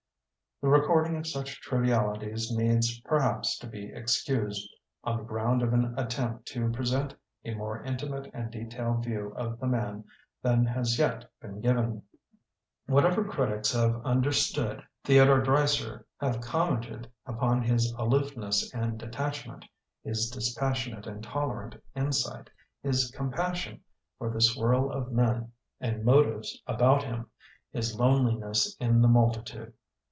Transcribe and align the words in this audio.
The 0.63 0.67
recording 0.67 1.15
of 1.15 1.25
such 1.25 1.59
trivialities 1.59 2.51
needs, 2.55 3.01
perhaps, 3.01 3.57
to 3.57 3.67
be 3.67 3.87
excused 3.91 4.61
on 5.03 5.17
the 5.17 5.23
ground 5.23 5.63
of 5.63 5.73
an 5.73 5.97
attempt 5.97 6.45
to 6.49 6.69
present 6.69 7.15
a 7.43 7.55
more 7.55 7.81
intimate 7.81 8.29
and 8.31 8.51
detailed 8.51 9.03
view 9.03 9.33
of 9.35 9.59
the 9.59 9.65
man 9.65 10.03
than 10.43 10.63
has 10.67 10.99
yet 10.99 11.25
been 11.41 11.61
given. 11.61 12.03
Whatever 12.85 13.23
critics 13.25 13.73
have 13.73 14.05
understood 14.05 14.83
Theodore 15.03 15.41
Dreiser 15.41 16.05
have 16.19 16.41
commented 16.41 17.11
upon 17.25 17.63
his 17.63 17.91
aloofness 17.97 18.71
and 18.71 18.99
detachment, 18.99 19.65
his 20.03 20.29
dispassionate 20.29 21.07
and 21.07 21.23
tolerant 21.23 21.75
insight, 21.95 22.51
his 22.83 23.09
compassion 23.09 23.81
for 24.19 24.29
the 24.29 24.39
swirl 24.41 24.91
of 24.91 25.11
men 25.11 25.53
and 25.79 26.05
motives 26.05 26.61
about 26.67 27.01
him, 27.01 27.31
his 27.71 27.99
loneliness 27.99 28.77
in 28.79 29.01
the 29.01 29.07
multitude. 29.07 29.73